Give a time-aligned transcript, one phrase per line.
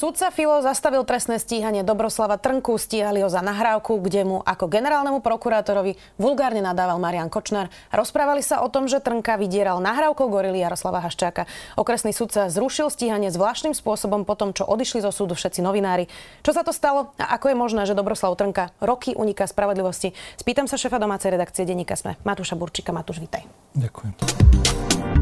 [0.00, 5.20] Sudca Filo zastavil trestné stíhanie Dobroslava Trnku, stíhali ho za nahrávku, kde mu ako generálnemu
[5.20, 7.68] prokurátorovi vulgárne nadával Marian Kočner.
[7.92, 11.44] Rozprávali sa o tom, že Trnka vydieral nahrávkou gorily Jaroslava Haščáka.
[11.76, 16.08] Okresný sudca zrušil stíhanie zvláštnym spôsobom po tom, čo odišli zo súdu všetci novinári.
[16.40, 20.16] Čo sa to stalo a ako je možné, že Dobroslav Trnka roky uniká spravodlivosti?
[20.40, 22.88] Spýtam sa šefa domácej redakcie denníka Sme, Matúša Burčika.
[22.88, 23.44] Matúš, vítaj.
[23.76, 25.19] Ďakujem.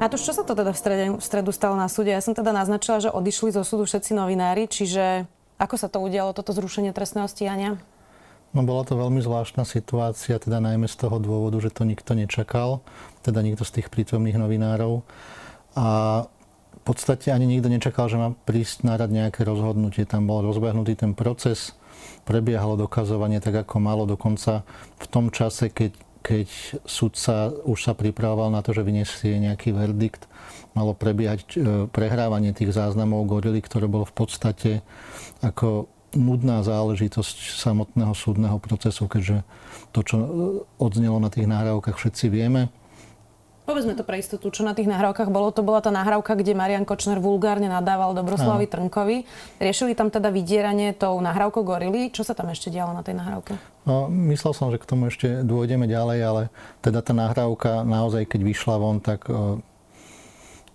[0.00, 2.08] Matúš, čo sa to teda v, strede, v stredu stalo na súde?
[2.08, 5.28] Ja som teda naznačila, že odišli zo súdu všetci novinári, čiže
[5.60, 7.76] ako sa to udialo, toto zrušenie trestného stíhania?
[8.56, 12.80] No bola to veľmi zvláštna situácia, teda najmä z toho dôvodu, že to nikto nečakal,
[13.20, 15.04] teda nikto z tých prítomných novinárov.
[15.76, 15.86] A
[16.80, 20.08] v podstate ani nikto nečakal, že má prísť na rad nejaké rozhodnutie.
[20.08, 21.76] Tam bol rozbehnutý ten proces,
[22.24, 24.64] prebiehalo dokazovanie tak, ako malo dokonca
[24.96, 26.48] v tom čase, keď keď
[26.84, 30.28] sudca už sa pripravoval na to, že vyniesie nejaký verdikt,
[30.76, 31.46] malo prebiehať e,
[31.90, 34.70] prehrávanie tých záznamov gorily, ktoré bolo v podstate
[35.40, 39.46] ako nudná záležitosť samotného súdneho procesu, keďže
[39.90, 40.26] to, čo e,
[40.78, 42.70] odznelo na tých nahrávkach, všetci vieme.
[43.70, 45.54] Povedzme to pre istotu, čo na tých nahrávkach bolo.
[45.54, 49.22] To bola tá nahrávka, kde Marian Kočner vulgárne nadával Dobroslavovi Trnkovi.
[49.62, 52.10] Riešili tam teda vydieranie tou nahrávkou gorily.
[52.10, 53.54] Čo sa tam ešte dialo na tej nahrávke?
[53.86, 56.42] No, myslel som, že k tomu ešte dôjdeme ďalej, ale
[56.82, 59.30] teda tá nahrávka naozaj, keď vyšla von, tak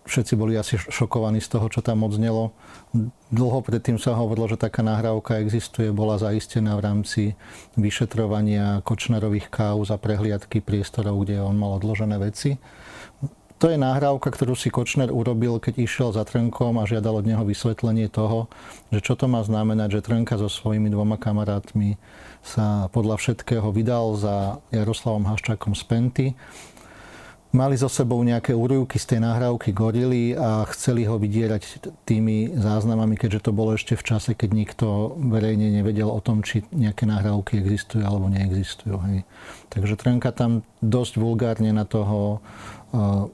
[0.05, 2.53] všetci boli asi šokovaní z toho, čo tam odznelo.
[3.33, 7.21] Dlho predtým sa hovorilo, že taká nahrávka existuje, bola zaistená v rámci
[7.75, 12.61] vyšetrovania Kočnerových káuz a prehliadky priestorov, kde on mal odložené veci.
[13.63, 17.41] To je nahrávka, ktorú si Kočner urobil, keď išiel za Trnkom a žiadal od neho
[17.47, 18.51] vysvetlenie toho,
[18.91, 21.95] že čo to má znamenať, že Trnka so svojimi dvoma kamarátmi
[22.43, 26.27] sa podľa všetkého vydal za Jaroslavom Haščákom z Penty.
[27.55, 33.15] Mali so sebou nejaké úryvky z tej nahrávky gorily a chceli ho vydierať tými záznamami,
[33.15, 37.55] keďže to bolo ešte v čase, keď nikto verejne nevedel o tom, či nejaké nahrávky
[37.63, 38.99] existujú alebo neexistujú.
[39.07, 39.23] Hej.
[39.71, 42.43] Takže Trnka tam dosť vulgárne na toho
[42.91, 43.31] uh,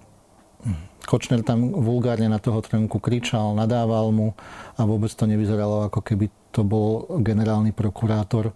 [1.02, 4.38] Kočner tam vulgárne na toho Trnku kričal, nadával mu
[4.78, 8.54] a vôbec to nevyzeralo, ako keby to bol generálny prokurátor.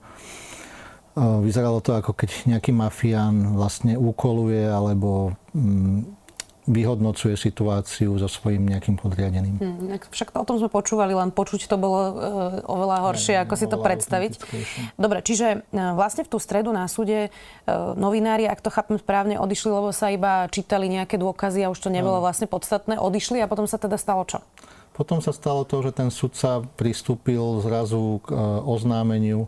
[1.16, 6.26] Vyzeralo to, ako keď nejaký mafián vlastne úkoluje alebo mm,
[6.66, 9.56] vyhodnocuje situáciu so svojím nejakým podriadeným.
[9.62, 12.14] Hmm, však to, o tom sme počúvali, len počuť to bolo e,
[12.66, 14.34] oveľa horšie, ako si to predstaviť.
[14.98, 19.38] Dobre, čiže e, vlastne v tú stredu na súde e, novinári, ak to chápem správne,
[19.38, 22.98] odišli, lebo sa iba čítali nejaké dôkazy a už to nebolo vlastne podstatné.
[22.98, 24.42] Odišli a potom sa teda stalo čo?
[24.98, 29.46] Potom sa stalo to, že ten sudca pristúpil zrazu k e, oznámeniu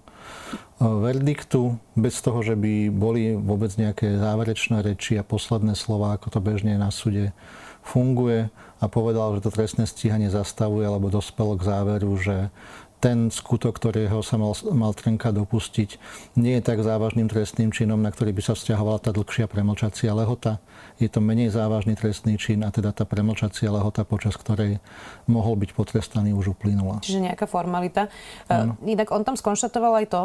[0.77, 6.39] verdiktu bez toho, že by boli vôbec nejaké záverečné reči a posledné slova, ako to
[6.39, 7.33] bežne na súde
[7.81, 8.53] funguje.
[8.77, 12.53] A povedal, že to trestné stíhanie zastavuje alebo dospelo k záveru, že
[12.97, 16.02] ten skutok, ktorého sa mal, mal Trnka dopustiť,
[16.34, 20.58] nie je tak závažným trestným činom, na ktorý by sa vzťahovala tá dlhšia premlčacia lehota.
[20.97, 24.81] Je to menej závažný trestný čin a teda tá premlčacia lehota, počas ktorej
[25.30, 27.06] mohol byť potrestaný, už uplynula.
[27.06, 28.09] Čiže nejaká formalita.
[28.50, 28.74] Ano.
[28.81, 30.22] Inak on tam skonštatoval aj to,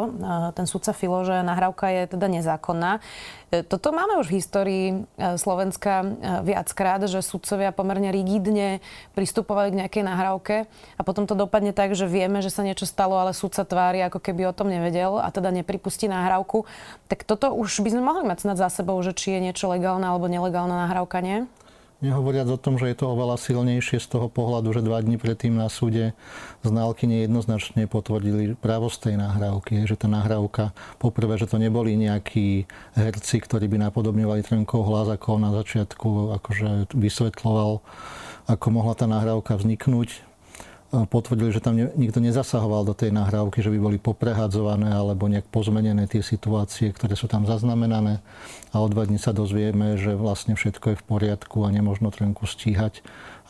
[0.57, 2.97] ten sudca Filo, že nahrávka je teda nezákonná.
[3.53, 6.05] E, toto máme už v histórii e, Slovenska e,
[6.41, 8.81] viackrát, že sudcovia pomerne rigidne
[9.13, 10.55] pristupovali k nejakej nahrávke
[10.97, 14.17] a potom to dopadne tak, že vieme, že sa niečo stalo, ale sudca tvári, ako
[14.17, 16.65] keby o tom nevedel a teda nepripustí nahrávku.
[17.13, 20.09] Tak toto už by sme mohli mať snad za sebou, že či je niečo legálne
[20.09, 21.45] alebo nelegálna nahrávka, nie?
[22.03, 25.55] Nehovoriac o tom, že je to oveľa silnejšie z toho pohľadu, že dva dní predtým
[25.55, 26.11] na súde
[26.59, 29.87] znalky nejednoznačne potvrdili pravosť tej nahrávky.
[29.87, 32.67] Že tá nahrávka, poprvé, že to neboli nejakí
[32.99, 37.79] herci, ktorí by napodobňovali Trnkov hlas, ako na začiatku akože vysvetloval,
[38.51, 40.32] ako mohla tá nahrávka vzniknúť
[40.93, 46.05] potvrdili, že tam nikto nezasahoval do tej nahrávky, že by boli poprehadzované alebo nejak pozmenené
[46.05, 48.21] tie situácie, ktoré sú tam zaznamenané.
[48.69, 52.45] A o dva dní sa dozvieme, že vlastne všetko je v poriadku a nemožno trenku
[52.45, 53.01] stíhať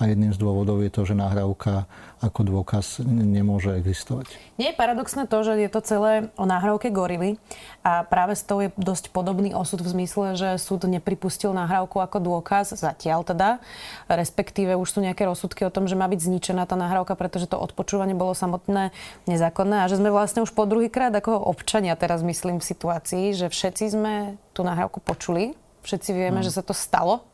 [0.01, 1.86] a jedným z dôvodov je to, že nahrávka
[2.24, 4.31] ako dôkaz nemôže existovať.
[4.56, 7.36] Nie je paradoxné to, že je to celé o nahrávke gorily
[7.84, 12.24] a práve s tou je dosť podobný osud v zmysle, že súd nepripustil nahrávku ako
[12.24, 13.60] dôkaz, zatiaľ teda,
[14.07, 17.60] respektíve už sú nejaké rozsudky o tom, že má byť zničená tá nahrávka, pretože to
[17.60, 18.95] odpočúvanie bolo samotné
[19.28, 23.51] nezákonné a že sme vlastne už po druhýkrát ako občania teraz myslím v situácii, že
[23.51, 25.54] všetci sme tú nahrávku počuli,
[25.84, 26.48] všetci vieme, hmm.
[26.48, 27.28] že sa to stalo,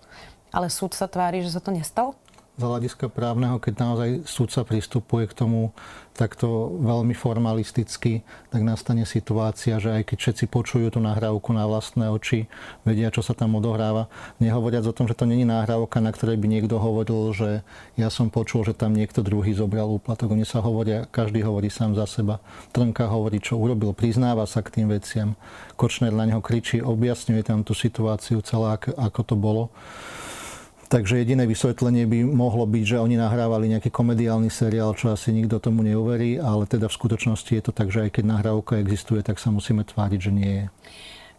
[0.49, 2.17] ale súd sa tvári, že sa to nestalo?
[2.59, 5.71] Z hľadiska právneho, keď naozaj súdca pristupuje k tomu
[6.11, 12.11] takto veľmi formalisticky, tak nastane situácia, že aj keď všetci počujú tú nahrávku na vlastné
[12.11, 12.51] oči,
[12.83, 14.11] vedia, čo sa tam odohráva,
[14.43, 17.63] nehovoriac o tom, že to není nahrávka, na ktorej by niekto hovoril, že
[17.95, 20.35] ja som počul, že tam niekto druhý zobral úplatok.
[20.35, 22.43] Oni sa hovoria, každý hovorí sám za seba.
[22.75, 25.39] Trnka hovorí, čo urobil, priznáva sa k tým veciam.
[25.79, 29.71] Kočner na neho kričí, objasňuje tam tú situáciu celá, ako to bolo.
[30.89, 35.61] Takže jediné vysvetlenie by mohlo byť, že oni nahrávali nejaký komediálny seriál, čo asi nikto
[35.61, 39.37] tomu neuverí, ale teda v skutočnosti je to tak, že aj keď nahrávka existuje, tak
[39.37, 40.65] sa musíme tváriť, že nie je.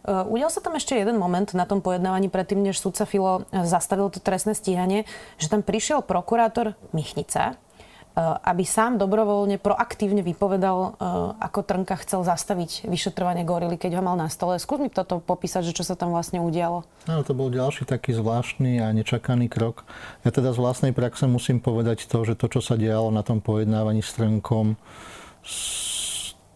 [0.01, 4.07] Uh, udial sa tam ešte jeden moment na tom pojednávaní predtým, než súdca Filo zastavil
[4.07, 5.03] to trestné stíhanie,
[5.35, 7.70] že tam prišiel prokurátor Michnica, Eh,
[8.19, 10.91] aby sám dobrovoľne, proaktívne vypovedal, eh,
[11.39, 14.59] ako Trnka chcel zastaviť vyšetrovanie gorily, keď ho mal na stole.
[14.59, 16.83] Skús mi toto popísať, že čo sa tam vlastne udialo.
[17.07, 19.87] No, to bol ďalší taký zvláštny a nečakaný krok.
[20.27, 23.39] Ja teda z vlastnej praxe musím povedať to, že to, čo sa dialo na tom
[23.39, 24.75] pojednávaní s Trnkom,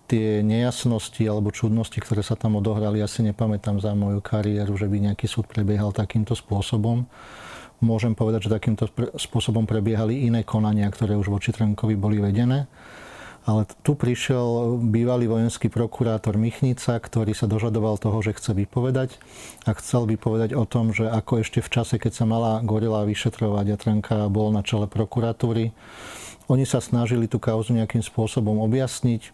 [0.05, 4.85] tie nejasnosti alebo čudnosti, ktoré sa tam odohrali, ja si nepamätám za moju kariéru, že
[4.85, 7.09] by nejaký súd prebiehal takýmto spôsobom
[7.83, 12.67] môžem povedať, že takýmto spôsobom prebiehali iné konania, ktoré už voči Trnkovi boli vedené.
[13.45, 19.21] Ale tu prišiel bývalý vojenský prokurátor Michnica, ktorý sa dožadoval toho, že chce vypovedať
[19.69, 23.65] a chcel vypovedať o tom, že ako ešte v čase, keď sa mala Gorila vyšetrovať
[23.69, 25.77] a Trnka bol na čele prokuratúry,
[26.49, 29.29] oni sa snažili tú kauzu nejakým spôsobom objasniť.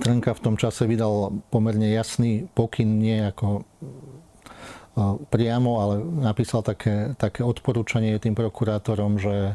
[0.00, 3.68] Trnka v tom čase vydal pomerne jasný pokyn, nie ako
[5.30, 9.54] priamo, ale napísal také, také odporúčanie tým prokurátorom, že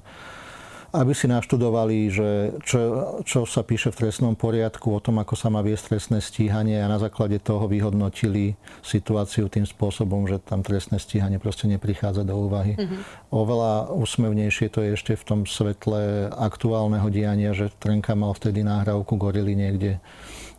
[0.96, 2.30] aby si naštudovali, že
[2.64, 2.80] čo,
[3.28, 6.88] čo sa píše v trestnom poriadku o tom, ako sa má viesť trestné stíhanie a
[6.88, 12.80] na základe toho vyhodnotili situáciu tým spôsobom, že tam trestné stíhanie proste neprichádza do úvahy.
[12.80, 13.28] Mm-hmm.
[13.36, 19.20] Oveľa úsmevnejšie to je ešte v tom svetle aktuálneho diania, že Trenka mal vtedy náhrávku
[19.20, 20.00] gorily niekde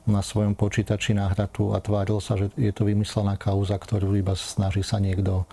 [0.07, 4.87] na svojom počítači nahratu a tváril sa, že je to vymyslená kauza, ktorú iba snaží
[4.87, 5.45] sa niekto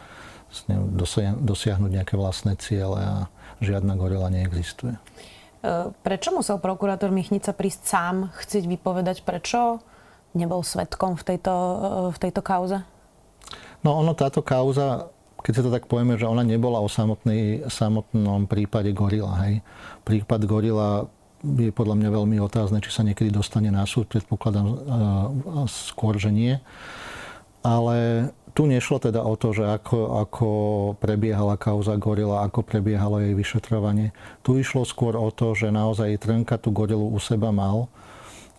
[1.41, 3.15] dosiahnuť nejaké vlastné ciele a
[3.57, 4.94] žiadna gorila neexistuje.
[4.94, 5.00] E,
[6.05, 9.25] prečo musel prokurátor Michnica prísť sám chcieť vypovedať?
[9.25, 9.81] Prečo
[10.38, 11.77] nebol svetkom v tejto, e,
[12.13, 12.85] v tejto kauze?
[13.81, 15.09] No ono, táto kauza,
[15.41, 19.41] keď si to tak povieme, že ona nebola o samotnej, samotnom prípade gorila.
[19.49, 19.65] Hej.
[20.06, 21.09] Prípad gorila
[21.44, 24.07] je podľa mňa veľmi otázne, či sa niekedy dostane na súd.
[24.07, 24.68] Predpokladám
[25.68, 26.56] skôr, že nie.
[27.63, 30.48] Ale tu nešlo teda o to, že ako, ako
[31.00, 34.12] prebiehala kauza Gorila, ako prebiehalo jej vyšetrovanie.
[34.45, 37.88] Tu išlo skôr o to, že naozaj Trnka tú Gorilu u seba mal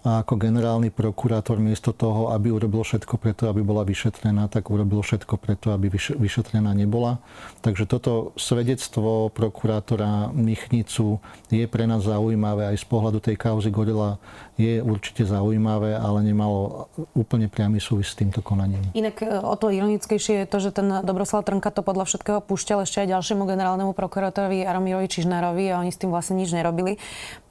[0.04, 5.00] a ako generálny prokurátor miesto toho, aby urobil všetko preto, aby bola vyšetrená, tak urobil
[5.00, 5.88] všetko preto, aby
[6.20, 7.24] vyšetrená nebola.
[7.64, 14.20] Takže toto svedectvo prokurátora Michnicu je pre nás zaujímavé aj z pohľadu tej kauzy Gorila
[14.60, 16.86] je určite zaujímavé, ale nemalo
[17.16, 18.84] úplne priamy súvis s týmto konaním.
[18.92, 22.84] Inak e, o to ironickejšie je to, že ten Dobroslav Trnka to podľa všetkého púšťal
[22.84, 27.00] ešte aj ďalšiemu generálnemu prokurátorovi Aromirovi Čižnárovi a oni s tým vlastne nič nerobili.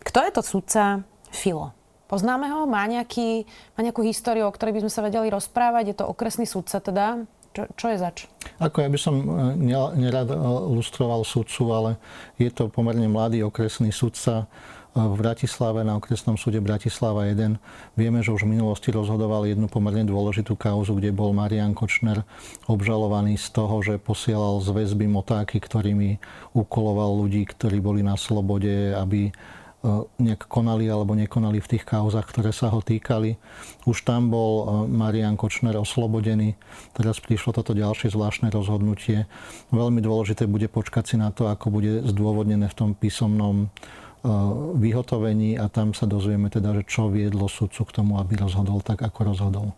[0.05, 1.03] Kto je to sudca
[1.33, 1.82] Filo?
[2.13, 2.69] Poznáme ho?
[2.69, 3.41] Má, nejaký,
[3.73, 5.83] má nejakú históriu, o ktorej by sme sa vedeli rozprávať?
[5.89, 7.25] Je to okresný sudca teda?
[7.57, 8.17] Čo, čo je zač?
[8.61, 9.25] Ako ja by som e,
[9.97, 10.37] nerad e,
[10.77, 11.91] lustroval sudcu, ale
[12.37, 14.45] je to pomerne mladý okresný sudca
[14.93, 17.57] e, v Bratislave, na okresnom súde Bratislava 1.
[17.97, 22.21] Vieme, že už v minulosti rozhodoval jednu pomerne dôležitú kauzu, kde bol Marian Kočner
[22.69, 26.21] obžalovaný z toho, že posielal z väzby motáky, ktorými
[26.53, 29.33] ukoloval ľudí, ktorí boli na slobode, aby
[30.15, 33.35] nejak konali alebo nekonali v tých kauzach, ktoré sa ho týkali.
[33.83, 36.55] Už tam bol e, Marian Kočner oslobodený.
[36.95, 39.27] Teraz prišlo toto ďalšie zvláštne rozhodnutie.
[39.75, 43.67] Veľmi dôležité bude počkať si na to, ako bude zdôvodnené v tom písomnom e,
[44.79, 49.03] vyhotovení a tam sa dozvieme teda, že čo viedlo sudcu k tomu, aby rozhodol tak,
[49.03, 49.75] ako rozhodol.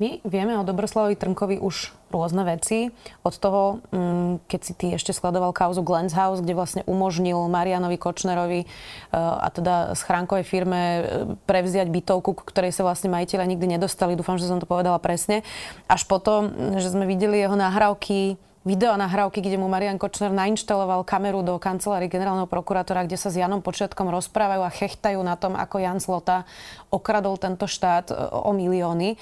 [0.00, 2.88] My vieme o Dobroslavovi Trnkovi už rôzne veci.
[3.20, 8.00] Od toho, mm, keď si ty ešte sledoval kauzu Glens House, kde vlastne umožnil Marianovi
[8.00, 8.66] Kočnerovi e,
[9.12, 11.00] a teda schránkovej firme e,
[11.44, 14.16] prevziať bytovku, ktorej sa vlastne majiteľe nikdy nedostali.
[14.16, 15.44] Dúfam, že som to povedala presne.
[15.84, 16.48] Až potom,
[16.80, 22.12] že sme videli jeho nahrávky video nahrávky, kde mu Marian Kočner nainštaloval kameru do kancelárie
[22.12, 26.44] generálneho prokurátora, kde sa s Janom Počiatkom rozprávajú a chechtajú na tom, ako Jan Slota
[26.92, 29.16] okradol tento štát e, o milióny.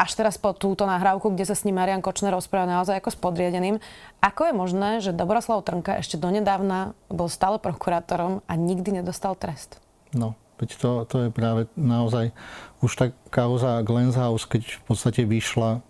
[0.00, 3.18] Až teraz po túto nahrávku, kde sa s ním Marian Kočner rozpráva naozaj ako s
[3.20, 3.76] podriadeným.
[4.24, 9.76] Ako je možné, že Dobroslav Trnka ešte donedávna bol stále prokurátorom a nikdy nedostal trest?
[10.16, 12.32] No, veď to, to je práve naozaj
[12.80, 15.84] už tá kauza Glenshaus, keď v podstate vyšla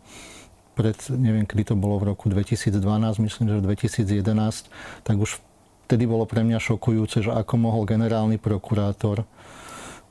[0.73, 2.81] pred, neviem, kedy to bolo v roku 2012,
[3.21, 4.73] myslím, že v 2011,
[5.05, 5.41] tak už
[5.87, 9.29] vtedy bolo pre mňa šokujúce, že ako mohol generálny prokurátor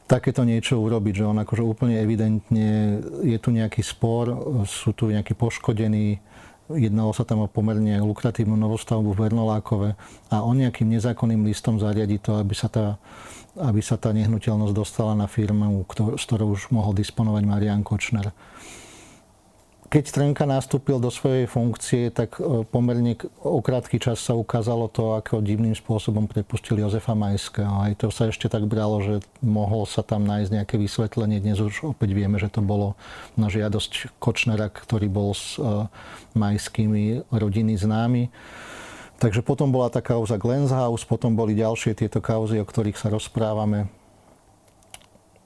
[0.05, 4.29] takéto niečo urobiť, že on akože úplne evidentne je tu nejaký spor,
[4.67, 6.19] sú tu nejakí poškodení,
[6.67, 9.89] jednalo sa tam o pomerne lukratívnu novostavbu v Vernolákove
[10.29, 12.99] a on nejakým nezákonným listom zariadi to, aby sa tá,
[13.55, 15.87] aby sa tá nehnuteľnosť dostala na firmu,
[16.19, 18.35] s ktorou už mohol disponovať Marian Kočner
[19.91, 25.19] keď Trnka nastúpil do svojej funkcie, tak e, pomerne o krátky čas sa ukázalo to,
[25.19, 27.67] ako divným spôsobom prepustili Jozefa Majského.
[27.67, 31.43] Aj to sa ešte tak bralo, že mohol sa tam nájsť nejaké vysvetlenie.
[31.43, 32.95] Dnes už opäť vieme, že to bolo
[33.35, 35.91] na žiadosť Kočnera, ktorý bol s e,
[36.39, 38.31] majskými rodiny známy.
[39.19, 43.91] Takže potom bola tá kauza Glenshaus, potom boli ďalšie tieto kauzy, o ktorých sa rozprávame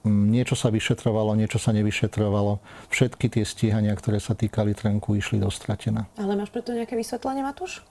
[0.06, 2.62] niečo sa vyšetrovalo, niečo sa nevyšetrovalo.
[2.94, 6.08] Všetky tie stíhania, ktoré sa týkali Trenku, išli do stratená.
[6.16, 7.82] Ale máš preto nejaké vysvetlenie, Matúš?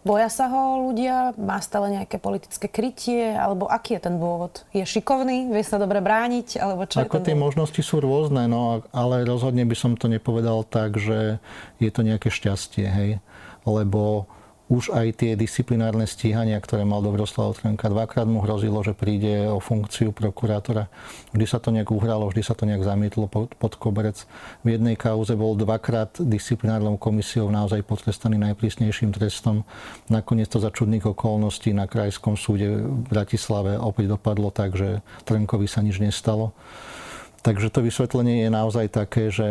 [0.00, 1.36] Boja sa ho ľudia?
[1.36, 3.36] Má stále nejaké politické krytie?
[3.36, 4.64] Alebo aký je ten dôvod?
[4.72, 5.52] Je šikovný?
[5.52, 6.56] Vie sa dobre brániť?
[6.56, 7.52] Alebo čo Ako tie dôvod?
[7.52, 11.36] možnosti sú rôzne, no, ale rozhodne by som to nepovedal tak, že
[11.76, 13.10] je to nejaké šťastie, hej.
[13.68, 14.24] Lebo
[14.70, 17.90] už aj tie disciplinárne stíhania, ktoré mal Dobroslav Trnka.
[17.90, 20.86] Dvakrát mu hrozilo, že príde o funkciu prokurátora.
[21.34, 24.22] Vždy sa to nejak uhralo, vždy sa to nejak zamietlo pod, pod koberec.
[24.62, 29.66] V jednej kauze bol dvakrát disciplinárnou komisiou naozaj potrestaný najprísnejším trestom.
[30.06, 35.66] Nakoniec to za čudných okolností na Krajskom súde v Bratislave opäť dopadlo tak, že Trnkovi
[35.66, 36.54] sa nič nestalo.
[37.42, 39.48] Takže to vysvetlenie je naozaj také, že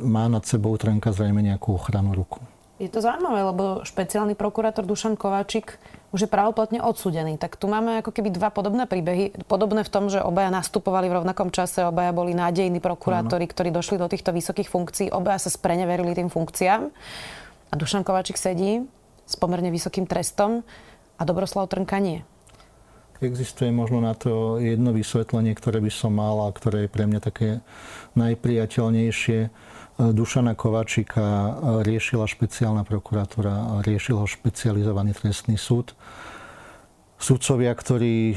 [0.00, 2.40] má nad sebou Trnka zrejme nejakú ochranu ruku.
[2.76, 5.80] Je to zaujímavé, lebo špeciálny prokurátor Dušan Kováčik
[6.12, 7.40] už je pravoplatne odsudený.
[7.40, 9.32] Tak tu máme ako keby dva podobné príbehy.
[9.48, 13.96] Podobné v tom, že obaja nastupovali v rovnakom čase, obaja boli nádejní prokurátori, ktorí došli
[13.96, 16.92] do týchto vysokých funkcií, obaja sa spreneverili tým funkciám.
[17.72, 18.84] A Dušan Kováčik sedí
[19.24, 20.60] s pomerne vysokým trestom
[21.16, 22.28] a Dobroslav Trnka nie.
[23.24, 27.20] Existuje možno na to jedno vysvetlenie, ktoré by som mal a ktoré je pre mňa
[27.24, 27.64] také
[28.12, 29.48] najpriateľnejšie
[29.96, 35.96] Dušana Kovačika riešila špeciálna prokuratúra, riešil ho špecializovaný trestný súd.
[37.16, 38.36] Sudcovia, ktorí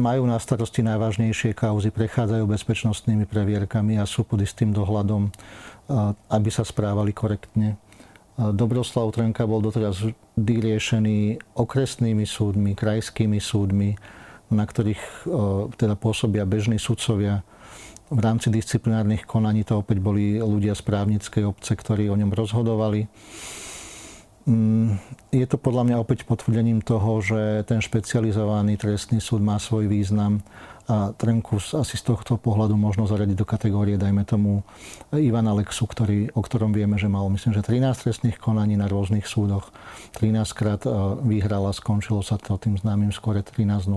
[0.00, 5.28] majú na starosti najvážnejšie kauzy, prechádzajú bezpečnostnými previerkami a sú pod istým dohľadom,
[6.32, 7.76] aby sa správali korektne.
[8.34, 11.18] Dobroslav Trenka bol doteraz vždy riešený
[11.54, 13.94] okresnými súdmi, krajskými súdmi,
[14.48, 15.28] na ktorých
[15.76, 17.44] teda pôsobia bežní sudcovia
[18.12, 23.08] v rámci disciplinárnych konaní to opäť boli ľudia z právnickej obce, ktorí o ňom rozhodovali.
[24.44, 25.00] Mm,
[25.32, 30.44] je to podľa mňa opäť potvrdením toho, že ten špecializovaný trestný súd má svoj význam
[30.84, 34.60] a Trenkus asi z tohto pohľadu možno zaradiť do kategórie, dajme tomu,
[35.16, 39.24] Ivana Lexu, ktorý, o ktorom vieme, že mal, myslím, že 13 trestných konaní na rôznych
[39.24, 39.72] súdoch.
[40.20, 40.92] 13 krát e,
[41.24, 43.88] vyhrala, skončilo sa to tým známym skore 13-0,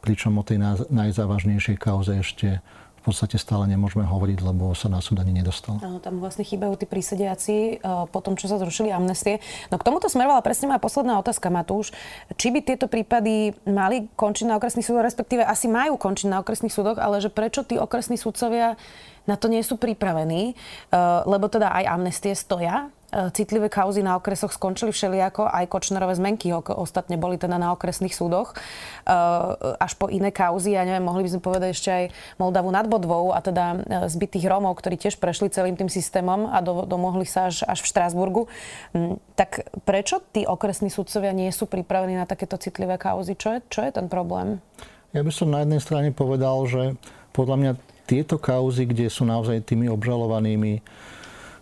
[0.00, 2.64] pričom o tej najzávažnejšej kauze ešte
[3.04, 5.76] v podstate stále nemôžeme hovoriť, lebo sa na súd ani nedostal.
[5.84, 9.44] Áno, tam vlastne chýbajú tí prísediaci e, po tom, čo sa zrušili amnestie.
[9.68, 11.92] No k tomuto smerovala presne moja posledná otázka, Matúš.
[12.40, 16.72] Či by tieto prípady mali končiť na okresných súdoch, respektíve asi majú končiť na okresných
[16.72, 18.80] súdoch, ale že prečo tí okresní súdcovia
[19.28, 22.88] na to nie sú pripravení, e, lebo teda aj amnestie stoja
[23.30, 28.54] citlivé kauzy na okresoch skončili všelijako, aj Kočnerové zmenky ostatne boli teda na okresných súdoch,
[28.54, 28.56] e,
[29.78, 32.04] až po iné kauzy, ja neviem, mohli by sme povedať ešte aj
[32.42, 33.76] Moldavu nad Bodvou a teda e,
[34.10, 37.90] zbytých Rómov, ktorí tiež prešli celým tým systémom a do, domohli sa až, až v
[37.94, 38.42] Štrásburgu.
[38.92, 43.38] Mm, tak prečo tí okresní súdcovia nie sú pripravení na takéto citlivé kauzy?
[43.38, 44.58] Čo je, čo je ten problém?
[45.14, 46.98] Ja by som na jednej strane povedal, že
[47.30, 47.72] podľa mňa
[48.04, 50.82] tieto kauzy, kde sú naozaj tými obžalovanými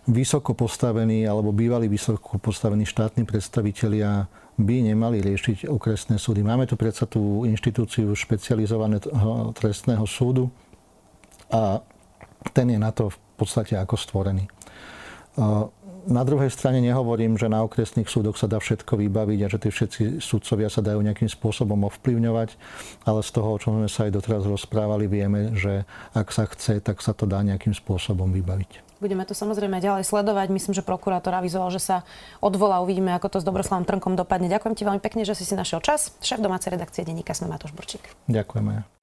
[0.07, 4.27] vysoko postavení alebo bývalí vysoko postavení štátni predstavitelia
[4.59, 6.45] by nemali riešiť okresné súdy.
[6.45, 10.51] Máme tu predsa tú inštitúciu špecializovaného trestného súdu
[11.49, 11.81] a
[12.51, 14.45] ten je na to v podstate ako stvorený.
[16.03, 19.69] Na druhej strane nehovorím, že na okresných súdoch sa dá všetko vybaviť a že tí
[19.71, 22.59] všetci súdcovia sa dajú nejakým spôsobom ovplyvňovať,
[23.07, 26.83] ale z toho, o čom sme sa aj doteraz rozprávali, vieme, že ak sa chce,
[26.83, 28.83] tak sa to dá nejakým spôsobom vybaviť.
[28.99, 30.47] Budeme to samozrejme ďalej sledovať.
[30.47, 32.07] Myslím, že prokurátor avizoval, že sa
[32.39, 32.79] odvolá.
[32.79, 34.47] Uvidíme, ako to s Dobroslavom Trnkom dopadne.
[34.47, 36.15] Ďakujem ti veľmi pekne, že si si našiel čas.
[36.23, 38.03] Šéf domácej redakcie denníka sme Matúš Burčík.
[38.31, 39.02] Ďakujeme.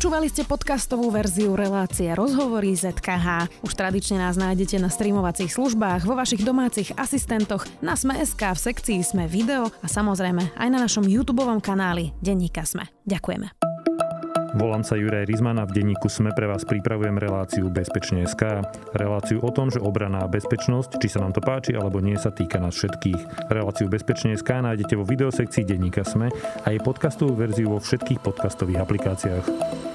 [0.00, 3.52] Počúvali ste podcastovú verziu relácie Rozhovory ZKH.
[3.60, 9.04] Už tradične nás nájdete na streamovacích službách, vo vašich domácich asistentoch, na Sme.sk, v sekcii
[9.04, 12.88] Sme video a samozrejme aj na našom YouTube kanáli Denníka Sme.
[13.04, 13.52] Ďakujeme.
[14.56, 18.64] Volám sa Juraj Rizman a v denníku Sme pre vás pripravujem reláciu Bezpečne.sk.
[18.96, 22.32] Reláciu o tom, že obrana a bezpečnosť, či sa nám to páči alebo nie, sa
[22.32, 23.52] týka nás všetkých.
[23.52, 26.32] Reláciu Bezpečne.sk nájdete vo videosekcii denníka Sme
[26.64, 29.89] a jej podcastovú verziu vo všetkých podcastových aplikáciách.